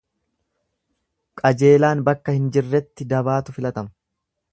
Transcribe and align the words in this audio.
Qajeelaan 1.41 2.01
bakka 2.07 2.35
hin 2.39 2.47
jirretti 2.57 3.07
dabaatu 3.13 3.57
filatama. 3.59 3.93